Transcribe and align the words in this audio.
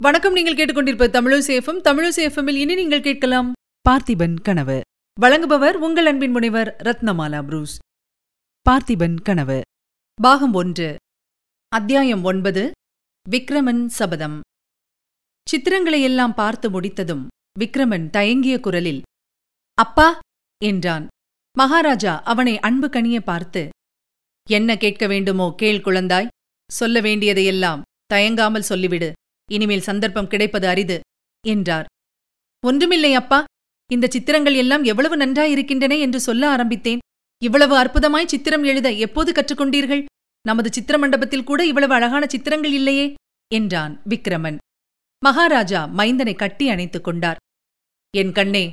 வணக்கம் 0.00 0.32
நீங்கள் 0.32 0.54
கேட்டுக்கொண்டிருப்ப 0.54 1.06
தமிழசேஃபம் 1.14 1.78
தமிழசேஃபமில் 1.84 2.58
இனி 2.62 2.74
நீங்கள் 2.74 3.00
கேட்கலாம் 3.00 3.52
பார்த்திபன் 3.88 4.34
கனவு. 4.42 4.80
வழங்குபவர் 5.20 5.76
உங்கள் 5.76 6.06
அன்பின் 6.06 6.30
முனைவர் 6.30 6.70
ரத்னமாலா 6.78 7.40
புரூஸ். 7.44 7.78
பார்த்திபன் 8.66 9.16
கனவு. 9.22 9.60
பாகம் 10.22 10.52
ஒன்று. 10.52 10.96
அத்தியாயம் 11.68 12.24
ஒன்பது. 12.24 12.70
விக்ரமன் 13.30 13.82
சபதம். 13.86 14.40
சித்திரங்களை 15.46 16.02
எல்லாம் 16.02 16.34
பார்த்து 16.34 16.70
முடித்ததும் 16.70 17.26
விக்ரமன் 17.58 18.06
தயங்கிய 18.10 18.60
குரலில் 18.60 19.02
அப்பா 19.74 20.08
என்றான். 20.64 21.06
மகாராஜா 21.58 22.22
அவனை 22.22 22.58
அன்பு 22.58 22.88
கனிய 22.88 23.20
பார்த்து 23.20 23.68
என்ன 24.48 24.76
கேட்க 24.76 25.06
வேண்டுமோ 25.06 25.54
கேள் 25.56 25.84
குழந்தாய். 25.84 26.32
சொல்ல 26.70 27.00
வேண்டியதையெல்லாம் 27.00 27.82
தயங்காமல் 28.06 28.68
சொல்லிவிடு. 28.68 29.12
இனிமேல் 29.50 29.86
சந்தர்ப்பம் 29.88 30.30
கிடைப்பது 30.32 30.66
அரிது 30.68 30.96
என்றார். 31.44 31.86
ஒன்றுமில்லை 32.64 33.12
அப்பா 33.14 33.44
இந்த 33.90 34.06
சித்திரங்கள் 34.12 34.54
எல்லாம் 34.54 34.84
எவ்வளவு 34.84 35.16
நன்றாயிருக்கின்றன 35.16 35.98
என்று 35.98 36.20
சொல்ல 36.20 36.48
ஆரம்பித்தேன். 36.48 37.02
இவ்வளவு 37.42 37.74
அற்புதமாய் 37.76 38.32
சித்திரம் 38.32 38.64
எழுத 38.64 38.88
எப்போது 39.06 39.30
கற்றுக்கொண்டீர்கள்? 39.32 40.02
நமது 40.44 40.68
சித்திர 40.72 40.96
மண்டபத்தில் 40.98 41.44
கூட 41.44 41.60
இவ்வளவு 41.66 41.94
அழகான 41.94 42.24
சித்திரங்கள் 42.26 42.72
இல்லையே 42.72 43.06
என்றான் 43.50 43.94
விக்ரமன். 44.08 44.58
மகாராஜா 45.22 45.80
மைந்தனை 45.98 46.34
கட்டி 46.36 46.66
அணைத்துக் 46.68 47.06
கொண்டார். 47.06 47.40
என் 48.14 48.32
கண்ணே 48.32 48.64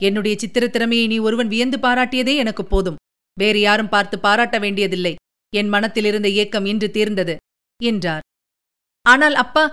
என்னுடைய 0.00 0.34
சித்திர 0.38 0.64
திறமையை 0.68 1.06
நீ 1.06 1.18
ஒருவன் 1.18 1.48
வியந்து 1.48 1.78
பாராட்டியதே 1.78 2.34
எனக்கு 2.36 2.64
போதும். 2.64 3.00
வேறு 3.36 3.60
யாரும் 3.60 3.88
பார்த்து 3.88 4.16
பாராட்ட 4.18 4.56
வேண்டியதில்லை. 4.58 5.14
என் 5.52 5.68
மனத்திலிருந்த 5.68 6.28
ஏக்கம் 6.42 6.64
இன்று 6.64 6.88
தீர்ந்தது 6.90 7.34
என்றார். 7.80 8.24
ஆனால் 9.06 9.34
அப்பா 9.34 9.64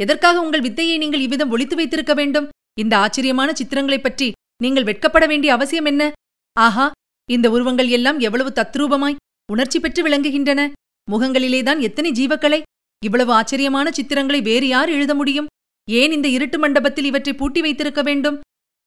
எதற்காக 0.00 0.40
உங்கள் 0.40 0.60
வித்தையை 0.60 0.98
நீங்கள் 0.98 1.20
இவ்விதம் 1.20 1.50
ஒழித்து 1.50 1.76
வைத்திருக்க 1.76 2.14
வேண்டும்? 2.14 2.48
இந்த 2.78 2.98
ஆச்சரியமான 2.98 3.52
சித்திரங்களைப் 3.54 4.02
பற்றி 4.02 4.32
நீங்கள் 4.62 4.84
வெட்கப்பட 4.84 5.26
வேண்டிய 5.26 5.52
அவசியம் 5.52 5.84
என்ன? 5.84 6.12
ஆஹா 6.52 6.90
இந்த 7.30 7.50
உருவங்கள் 7.50 7.88
எல்லாம் 7.88 8.18
எவ்வளவு 8.18 8.50
தத்ரூபமாய் 8.50 9.16
உணர்ச்சி 9.52 9.80
பெற்று 9.80 10.08
விளங்குகின்றன. 10.08 10.72
முகங்களிலேதான் 11.10 11.80
எத்தனை 11.80 12.10
ஜீவக்கலை? 12.10 12.62
இவ்வளவு 13.04 13.32
ஆச்சரியமான 13.32 13.90
சித்திரங்களை 13.90 14.42
வேறு 14.42 14.68
யார் 14.68 14.88
எழுத 14.88 15.14
முடியும்? 15.14 15.46
ஏன் 15.90 16.12
இந்த 16.12 16.28
இருட்டு 16.28 16.58
மண்டபத்தில் 16.58 17.04
இவற்றை 17.04 17.34
பூட்டி 17.34 17.60
வைத்திருக்க 17.60 18.02
வேண்டும்? 18.02 18.40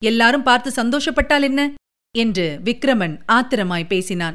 எல்லாரும் 0.04 0.42
பார்த்து 0.42 0.70
சந்தோஷப்பட்டால் 0.70 1.42
என்ன? 1.42 1.74
என்று 2.18 2.60
விக்ரமன் 2.64 3.20
ஆத்திரமாய் 3.28 3.86
பேசினான். 3.86 4.34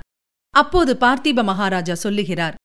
அப்போது 0.49 0.93
பார்த்திப 0.93 1.43
மகாராஜா 1.43 1.93
சொல்லுகிறார் 1.93 2.55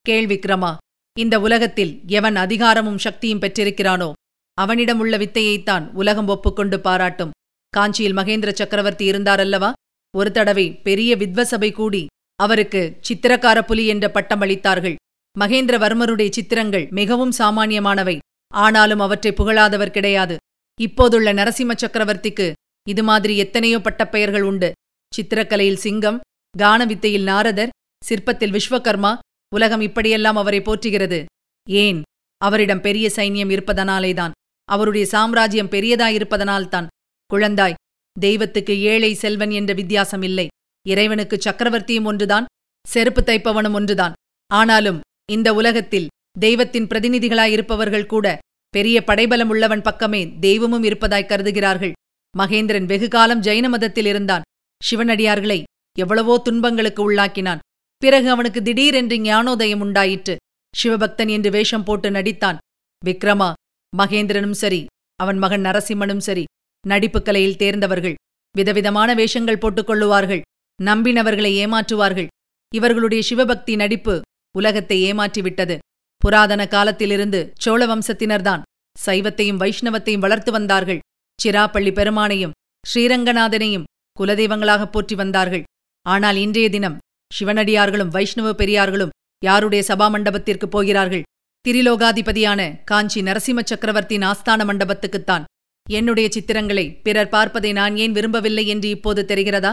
கேள் 0.00 0.26
விக்ரமா 0.26 0.76
இந்த 1.16 1.36
உலகத்தில் 1.40 2.00
எவன் 2.06 2.36
அதிகாரமும் 2.36 2.98
சக்தியும் 2.98 3.40
பெற்றிருக்கிறானோ 3.40 4.12
அவனிடம் 4.58 4.98
உள்ள 4.98 5.18
வித்தையைத்தான் 5.18 5.84
உலகம் 5.92 6.28
ஒப்புக்கொண்டு 6.28 6.80
பாராட்டும். 6.80 7.30
காஞ்சியில் 7.72 8.16
மகேந்திர 8.16 8.50
சக்கரவர்த்தி 8.52 9.10
இருந்தாரல்லவா? 9.10 9.72
ஒரு 10.16 10.30
தடவை 10.32 10.64
பெரிய 10.86 11.16
வித்வசபை 11.16 11.72
கூடி 11.72 12.06
அவருக்கு 12.34 12.82
சித்திரக்கார 13.08 13.58
புலி 13.62 13.86
என்ற 13.86 14.10
பட்டம் 14.10 14.40
அளித்தார்கள். 14.40 14.94
மகேந்திரவர்மருடைய 15.40 16.30
சித்திரங்கள் 16.30 16.88
மிகவும் 16.90 17.34
சாமானியமானவை 17.38 18.18
ஆனாலும் 18.52 19.00
அவற்றை 19.00 19.32
புகழாதவர் 19.32 19.94
கிடையாது. 19.96 20.36
இப்போதுள்ள 20.80 21.32
நரசிம்ம 21.32 21.76
சக்கரவர்த்திக்கு 21.82 22.52
இது 22.88 23.02
மாதிரி 23.02 23.36
எத்தனையோ 23.36 23.78
பட்டப்பெயர்கள் 23.78 24.42
உண்டு. 24.42 24.72
சித்திரக்கலையில் 25.12 25.82
சிங்கம் 25.84 26.20
கான 26.58 26.86
வித்தையில் 26.86 27.22
நாரதர் 27.22 27.74
சிற்பத்தில் 28.08 28.54
விஸ்வகர்மா 28.56 29.12
உலகம் 29.52 29.80
இப்படியெல்லாம் 29.80 30.36
அவரை 30.36 30.60
போற்றுகிறது. 30.60 31.24
ஏன்? 31.70 32.02
அவரிடம் 32.38 32.80
பெரிய 32.80 33.10
சைன்யம் 33.16 33.50
இருப்பதனாலேதான். 33.50 34.30
அவருடைய 34.64 35.06
சாம்ராஜ்யம் 35.06 35.68
பெரியதாயிருப்பதனால்தான். 35.68 36.86
குழந்தாய் 37.34 37.74
தெய்வத்துக்கு 38.20 38.80
ஏழை 38.80 39.14
செல்வன் 39.14 39.50
என்ற 39.50 39.74
வித்தியாசம் 39.74 40.22
இல்லை. 40.22 40.48
இறைவனுக்கு 40.88 41.38
சக்கரவர்த்தியும் 41.44 42.04
ஒன்றுதான் 42.04 42.44
செருப்பு 42.88 43.22
தைப்பவனும் 43.22 43.72
ஒன்றுதான். 43.72 44.12
ஆனாலும் 44.54 45.00
இந்த 45.32 45.54
உலகத்தில் 45.54 46.08
தெய்வத்தின் 46.38 46.86
பிரதிநிதிகளாயிருப்பவர்கள் 46.86 48.06
கூட 48.06 48.38
பெரிய 48.68 49.04
படைபலம் 49.04 49.48
உள்ளவன் 49.48 49.82
பக்கமே 49.82 50.38
தெய்வமும் 50.40 50.82
இருப்பதாய் 50.82 51.26
கருதுகிறார்கள். 51.28 51.92
மகேந்திரன் 52.38 52.84
வெகுகாலம் 52.84 53.42
ஜைன 53.42 53.68
மதத்தில் 53.68 54.06
இருந்தான். 54.06 54.42
சிவனடியார்களை 54.90 55.62
எவ்வளவோ 55.98 56.38
துன்பங்களுக்கு 56.38 57.02
உள்ளாக்கினான். 57.02 57.58
பிறகு 58.02 58.28
அவனுக்கு 58.30 58.60
திடீரென்று 58.62 59.16
ஞானோதயம் 59.16 59.80
உண்டாயிற்று. 59.80 60.34
சிவபக்தன் 60.74 61.30
என்று 61.30 61.50
வேஷம் 61.50 61.84
போட்டு 61.84 62.08
நடித்தான். 62.10 62.58
விக்ரமா 63.06 63.48
மகேந்திரனும் 63.96 64.58
சரி 64.62 64.80
அவன் 65.22 65.38
மகன் 65.38 65.62
நரசிம்மனும் 65.62 66.24
சரி 66.28 66.44
நடிப்புக் 66.86 67.24
கலையில் 67.24 67.56
தேர்ந்தவர்கள். 67.56 68.14
விதவிதமான 68.56 69.14
வேஷங்கள் 69.14 69.58
போட்டுக் 69.58 69.88
கொள்ளுவார்கள். 69.88 70.42
நம்பினவர்களை 70.78 71.52
ஏமாற்றுவார்கள். 71.64 72.28
இவர்களுடைய 72.74 73.22
சிவபக்தி 73.28 73.76
நடிப்பு 73.76 74.14
உலகத்தை 74.56 74.98
ஏமாற்றிவிட்டது. 75.12 75.76
புராதன 76.16 76.62
காலத்திலிருந்து 76.66 77.40
சோழ 77.58 77.80
வம்சத்தினர்தான் 77.86 78.62
சைவத்தையும் 79.06 79.60
வைஷ்ணவத்தையும் 79.62 80.24
வளர்த்து 80.24 80.50
வந்தார்கள். 80.52 81.00
சிராப்பள்ளி 81.38 81.92
பெருமானையும் 81.98 82.56
ஸ்ரீரங்கநாதனையும் 82.84 83.88
குலதெய்வங்களாகப் 84.16 84.92
போற்றி 84.94 85.14
வந்தார்கள். 85.14 85.64
ஆனால் 86.06 86.36
இன்றைய 86.36 86.68
தினம் 86.68 86.98
சிவனடியார்களும் 87.38 88.08
வைஷ்ணவ 88.08 88.48
பெரியார்களும் 88.52 89.12
யாருடைய 89.44 89.84
சபா 89.88 90.10
மண்டபத்திற்கு 90.10 90.68
போகிறார்கள்? 90.68 91.22
திரிலோகாதிபதியான 91.64 92.60
காஞ்சி 92.84 93.20
நரசிம்ம 93.22 93.60
சக்கரவர்த்தியின் 93.64 94.26
ஆஸ்தான 94.26 94.64
மண்டபத்துக்குத்தான் 94.68 95.44
என்னுடைய 95.90 96.28
சித்திரங்களை 96.34 96.84
பிறர் 97.02 97.28
பார்ப்பதை 97.28 97.72
நான் 97.72 97.96
ஏன் 97.96 98.12
விரும்பவில்லை 98.12 98.66
என்று 98.66 98.88
இப்போது 98.88 99.22
தெரிகிறதா? 99.28 99.72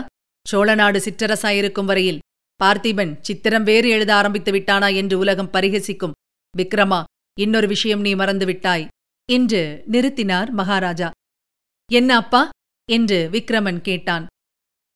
சோழநாடு 0.52 1.00
சிற்றரசாயிருக்கும் 1.06 1.86
வரையில் 1.86 2.22
பார்த்திபன் 2.64 3.12
சித்திரம் 3.22 3.64
வேறு 3.64 3.90
எழுத 3.90 4.12
ஆரம்பித்து 4.16 4.52
விட்டானா 4.52 4.96
என்று 4.96 5.18
உலகம் 5.18 5.52
பரிகசிக்கும். 5.54 6.16
விக்ரமா 6.58 7.04
இன்னொரு 7.40 7.68
விஷயம் 7.68 8.02
நீ 8.02 8.16
மறந்துவிட்டாய் 8.16 8.88
என்று 9.30 9.62
நிறுத்தினார் 9.92 10.50
மகாராஜா. 10.52 11.10
என்ன 11.92 12.16
அப்பா? 12.16 12.50
என்று 12.90 13.30
விக்ரமன் 13.32 13.82
கேட்டான். 13.82 14.26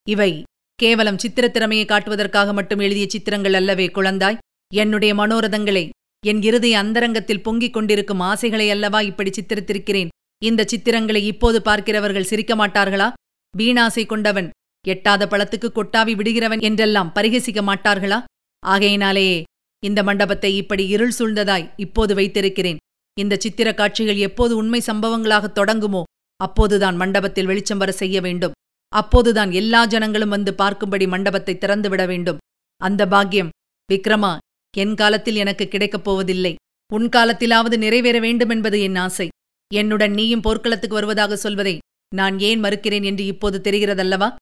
இவை 0.07 0.31
கேவலம் 0.79 1.19
சித்திரத்திறமையை 1.23 1.85
காட்டுவதற்காக 1.85 2.53
மட்டும் 2.53 2.79
எழுதிய 2.79 3.05
சித்திரங்கள் 3.09 3.53
அல்லவே 3.53 3.85
குழந்தாய். 3.87 4.39
என்னுடைய 4.71 5.11
மனோரதங்களை 5.15 5.83
என் 6.23 6.41
இருதய 6.41 6.75
அந்தரங்கத்தில் 6.77 7.41
பொங்கிக் 7.41 7.73
கொண்டிருக்கும் 7.73 8.23
ஆசைகளை 8.29 8.67
அல்லவா 8.69 8.99
இப்படி 9.01 9.31
சித்திரித்திருக்கிறேன்? 9.37 10.11
இந்த 10.41 10.61
சித்திரங்களை 10.71 11.21
இப்போது 11.31 11.61
பார்க்கிறவர்கள் 11.61 12.29
சிரிக்க 12.31 12.53
மாட்டார்களா? 12.55 13.07
வீணாசை 13.53 14.05
கொண்டவன் 14.05 14.49
எட்டாத 14.85 15.27
பழத்துக்கு 15.31 15.69
கொட்டாவி 15.69 16.13
விடுகிறவன் 16.19 16.63
என்றெல்லாம் 16.69 17.11
பரிகசிக்க 17.15 17.61
மாட்டார்களா? 17.69 18.19
ஆகையினாலேயே 18.63 19.37
இந்த 19.83 19.99
மண்டபத்தை 20.03 20.51
இப்படி 20.55 20.83
இருள் 20.87 21.15
சூழ்ந்ததாய் 21.19 21.69
இப்போது 21.75 22.13
வைத்திருக்கிறேன். 22.15 22.81
இந்த 23.17 23.37
சித்திர 23.39 23.69
காட்சிகள் 23.73 24.19
எப்போது 24.27 24.53
உண்மை 24.55 24.81
சம்பவங்களாகத் 24.85 25.57
தொடங்குமோ 25.59 26.03
அப்போதுதான் 26.39 26.95
மண்டபத்தில் 26.95 27.49
வெளிச்சம் 27.51 27.77
வர 27.77 27.91
செய்ய 28.01 28.17
வேண்டும். 28.21 28.55
அப்போதுதான் 28.93 29.51
எல்லா 29.51 29.85
ஜனங்களும் 29.85 30.29
வந்து 30.29 30.51
பார்க்கும்படி 30.57 31.07
மண்டபத்தை 31.07 31.57
திறந்துவிட 31.57 32.07
வேண்டும். 32.07 32.37
அந்த 32.81 33.07
பாக்கியம் 33.07 33.49
விக்ரமா 33.89 34.37
என் 34.77 34.95
காலத்தில் 34.95 35.35
எனக்கு 35.35 35.67
கிடைக்கப் 35.67 36.03
போவதில்லை. 36.03 36.55
உன் 36.93 37.07
காலத்திலாவது 37.09 37.77
நிறைவேற 37.77 38.19
வேண்டுமென்பது 38.19 38.81
என் 38.81 38.95
ஆசை. 38.95 39.27
என்னுடன் 39.73 40.11
நீயும் 40.11 40.41
போர்க்களத்துக்கு 40.41 40.95
வருவதாக 40.95 41.35
சொல்வதை 41.35 41.77
நான் 42.15 42.39
ஏன் 42.39 42.61
மறுக்கிறேன் 42.61 43.03
என்று 43.03 43.25
இப்போது 43.25 43.57
தெரிகிறதல்லவா? 43.63 44.35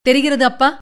தெரிகிறது 0.00 0.44
அப்பா. 0.44 0.78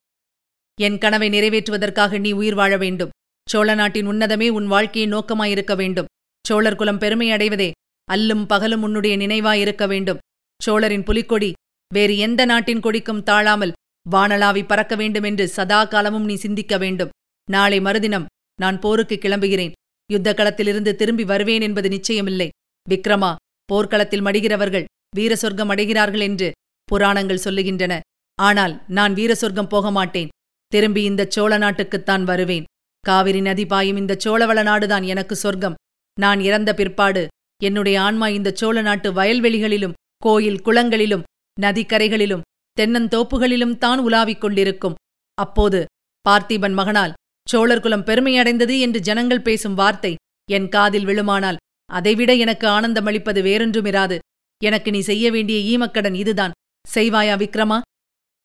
என் 0.80 0.98
கனவை 0.98 1.28
நிறைவேற்றுவதற்காக 1.28 2.20
நீ 2.20 2.32
உயிர் 2.32 2.54
வாழ 2.54 2.76
வேண்டும். 2.76 3.14
சோழ 3.50 3.74
நாட்டின் 3.74 4.08
உன்னதமே 4.08 4.48
உன் 4.48 4.66
வாழ்க்கையின் 4.66 5.14
நோக்கமாயிருக்க 5.14 5.74
வேண்டும். 5.76 6.10
சோழர் 6.46 6.76
குலம் 6.76 6.98
பெருமை 6.98 7.30
அடைவதே 7.30 7.70
அல்லும் 8.12 8.46
பகலும் 8.46 8.82
உன்னுடைய 8.82 9.16
நினைவாயிருக்க 9.16 9.88
வேண்டும். 9.88 10.22
சோழரின் 10.62 11.02
புலிக்கொடி 11.02 11.52
வேறு 11.92 12.14
எந்த 12.16 12.42
நாட்டின் 12.44 12.80
கொடிக்கும் 12.80 13.22
தாழாமல் 13.22 13.76
வானளாவி 14.06 14.62
பறக்க 14.66 14.94
வேண்டுமென்று 14.96 15.44
சதா 15.48 15.80
காலமும் 15.84 16.24
நீ 16.24 16.34
சிந்திக்க 16.34 16.76
வேண்டும். 16.78 17.12
நாளை 17.48 17.78
மறுதினம் 17.80 18.28
நான் 18.60 18.78
போருக்கு 18.78 19.16
கிளம்புகிறேன். 19.18 19.74
யுத்த 20.10 20.30
களத்திலிருந்து 20.34 20.92
திரும்பி 20.94 21.24
வருவேன் 21.24 21.60
என்பது 21.60 21.88
நிச்சயமில்லை. 21.88 22.48
விக்ரமா 22.86 23.30
போர்க்களத்தில் 23.64 24.24
மடிகிறவர்கள் 24.24 24.88
வீர 25.16 25.32
சொர்க்கம் 25.36 25.70
அடைகிறார்கள் 25.72 26.24
என்று 26.28 26.48
புராணங்கள் 26.88 27.44
சொல்லுகின்றன. 27.44 27.94
ஆனால் 28.38 28.74
நான் 28.88 29.12
வீர 29.14 29.32
சொர்க்கம் 29.34 29.70
போக 29.74 29.90
மாட்டேன். 29.90 30.32
திரும்பி 30.72 31.02
இந்த 31.02 31.22
சோழ 31.28 31.52
நாட்டுக்குத்தான் 31.58 32.24
வருவேன். 32.24 32.68
காவிரி 33.04 33.40
நதி 33.40 33.64
பாயும் 33.66 33.96
இந்த 33.96 34.16
சோழவள 34.24 34.58
நாடுதான் 34.62 35.04
எனக்கு 35.04 35.34
சொர்க்கம். 35.36 35.78
நான் 36.16 36.40
இறந்த 36.40 36.70
பிற்பாடு 36.74 37.22
என்னுடைய 37.62 37.96
ஆன்மா 38.00 38.26
இந்த 38.28 38.50
சோழ 38.60 38.76
நாட்டு 38.82 39.08
வயல்வெளிகளிலும் 39.12 39.96
கோயில் 40.22 40.62
குளங்களிலும் 40.66 41.26
நதிக்கரைகளிலும் 41.60 42.46
தென்னந்தோப்புகளிலும் 42.76 43.76
தான் 43.78 43.98
உலாவிக் 43.98 44.40
கொண்டிருக்கும். 44.40 44.98
அப்போது 45.38 45.80
பார்த்திபன் 46.28 46.76
மகனால் 46.78 47.16
சோழர்குலம் 47.46 48.06
பெருமையடைந்தது 48.08 48.74
என்று 48.80 49.00
ஜனங்கள் 49.00 49.46
பேசும் 49.46 49.74
வார்த்தை 49.74 50.12
என் 50.50 50.68
காதில் 50.68 51.04
விழுமானால் 51.04 51.60
அதைவிட 51.90 52.32
எனக்கு 52.34 52.66
ஆனந்தம் 52.68 53.06
அளிப்பது 53.06 53.40
வேறொன்றுமிராது. 53.42 54.18
எனக்கு 54.60 54.90
நீ 54.90 55.00
செய்ய 55.00 55.30
வேண்டிய 55.30 55.58
ஈமக்கடன் 55.72 56.14
இதுதான். 56.14 56.56
செய்வாயா 56.94 57.34
விக்ரமா? 57.42 57.78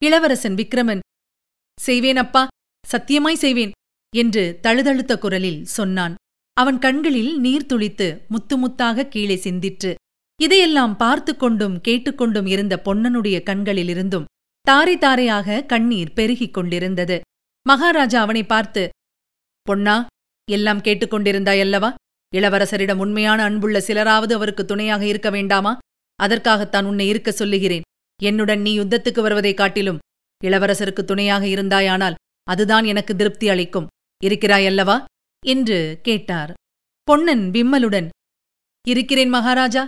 இளவரசன் 0.02 0.56
விக்ரமன் 0.56 1.04
செய்வேன் 1.78 2.18
அப்பா 2.18 2.44
சத்தியமாய் 2.84 3.42
செய்வேன் 3.44 3.72
என்று 4.14 4.44
தழுதழுத்த 4.62 5.14
குரலில் 5.18 5.62
சொன்னான். 5.66 6.16
அவன் 6.54 6.80
கண்களில் 6.80 7.40
நீர் 7.40 7.66
துளித்து 7.66 8.08
முத்து 8.28 8.56
முத்தாக 8.58 9.08
கீழே 9.08 9.36
சிந்திற்று. 9.36 9.92
இதையெல்லாம் 10.42 10.98
பார்த்து 10.98 11.38
கொண்டும் 11.38 11.82
கேட்டுக்கொண்டும் 11.88 12.48
இருந்த 12.48 12.82
பொன்னனுடைய 12.86 13.44
கண்களிலிருந்தும் 13.44 14.24
தாரை 14.62 14.98
தாரையாக 14.98 15.64
கண்ணீர் 15.64 16.14
பெருகிக் 16.14 16.54
கொண்டிருந்தது. 16.54 17.22
மகாராஜா 17.68 18.22
அவனை 18.22 18.44
பார்த்து 18.44 18.90
பொன்னா 19.62 20.06
எல்லாம் 20.52 20.78
கேட்டுக்கொண்டிருந்தாயல்லவா 20.78 21.94
இளவரசரிடம் 22.36 22.98
உண்மையான 22.98 23.44
அன்புள்ள 23.44 23.80
சிலராவது 23.80 24.34
அவருக்கு 24.34 24.66
துணையாக 24.66 25.06
இருக்க 25.06 25.30
வேண்டாமா? 25.30 25.78
அதற்காகத்தான் 26.16 26.86
உன்னை 26.86 27.08
இருக்க 27.08 27.32
சொல்லுகிறேன். 27.32 27.82
என்னுடன் 28.24 28.62
நீ 28.62 28.80
யுத்தத்துக்கு 28.80 29.22
வருவதைக் 29.22 29.58
காட்டிலும் 29.58 29.98
இளவரசருக்கு 30.44 31.04
துணையாக 31.04 31.46
இருந்தாயானால் 31.46 32.14
அதுதான் 32.44 32.84
எனக்கு 32.84 33.16
திருப்தி 33.16 33.50
அளிக்கும். 33.50 33.88
இருக்கிறாயல்லவா 34.24 35.04
என்று 35.46 36.00
கேட்டார். 36.04 36.54
பொன்னன் 37.04 37.52
விம்மலுடன் 37.52 38.10
இருக்கிறேன் 38.88 39.30
மகாராஜா. 39.30 39.88